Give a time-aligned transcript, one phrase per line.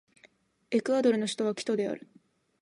[0.71, 2.07] エクアドルの首都はキトである